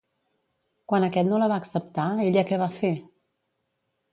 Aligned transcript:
Quan 0.93 1.03
aquest 1.07 1.29
no 1.33 1.41
la 1.43 1.49
va 1.53 1.59
acceptar, 1.63 2.07
ella 2.27 2.45
què 2.53 2.59
va 2.63 2.71
fer? 2.81 2.93